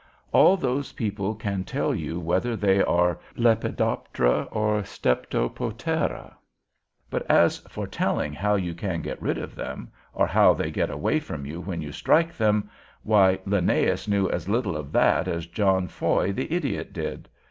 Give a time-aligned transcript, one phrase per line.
[0.31, 6.33] All those people can tell you whether they are Lepidoptera or Steptopotera;
[7.11, 10.89] but as for telling how you can get rid of them, or how they get
[10.89, 12.67] away from you when you strike them,
[13.03, 17.29] why Linnaeus knew as little of that as John Foy the idiot did.